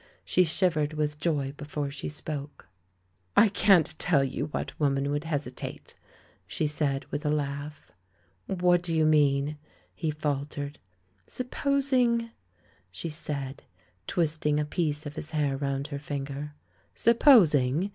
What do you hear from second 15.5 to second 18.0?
round her finger. "'Supposing'?"